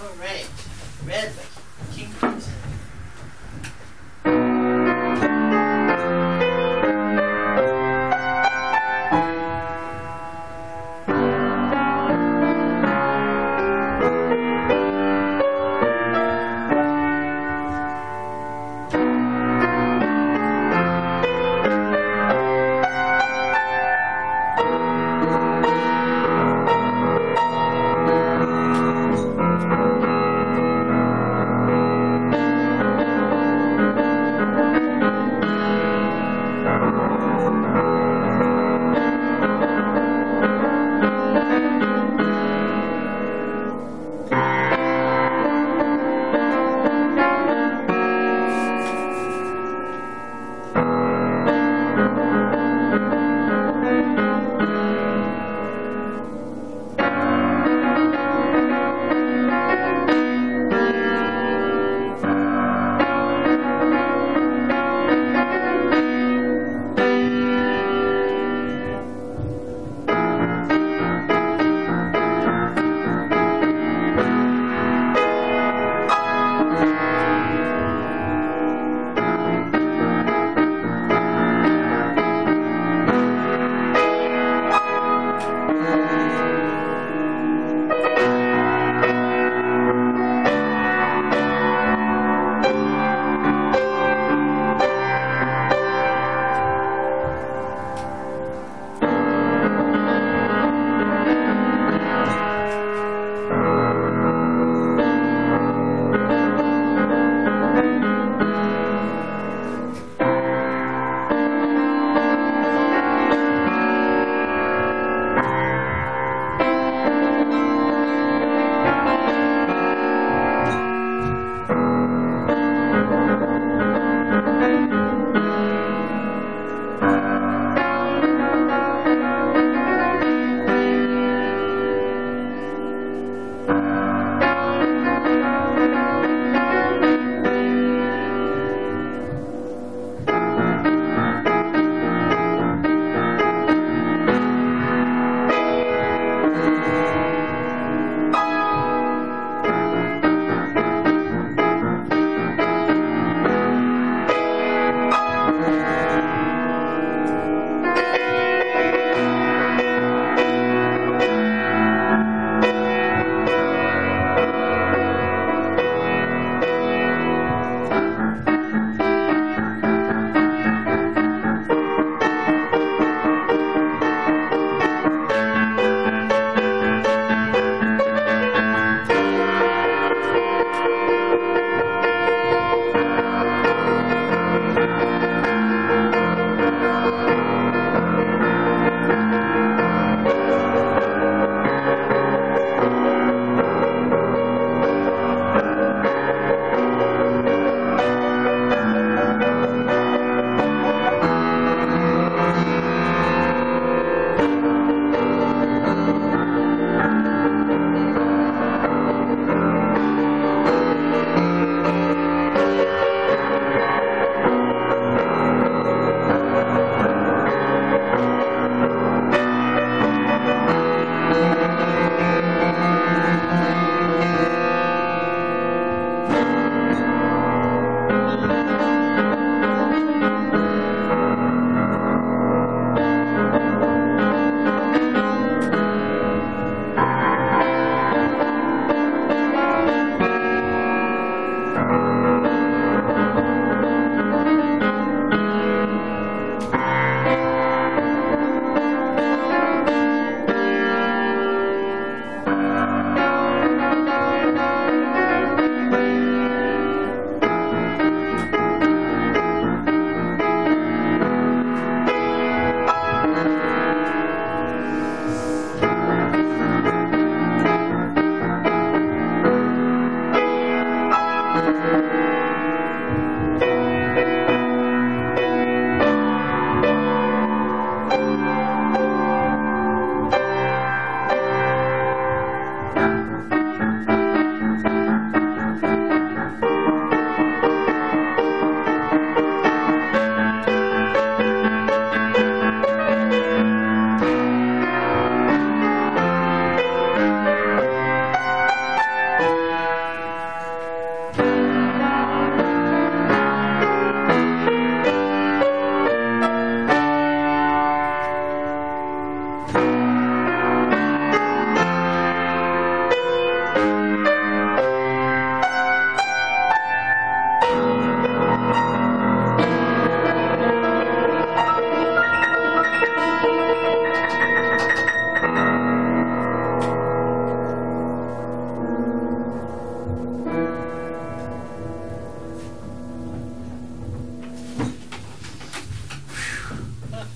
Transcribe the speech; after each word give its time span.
Alright. 0.00 0.48
Red 1.04 1.32
King 1.92 2.10
Crimson. 2.20 2.57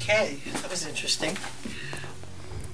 Okay, 0.00 0.40
that 0.60 0.70
was 0.70 0.86
interesting. 0.86 1.36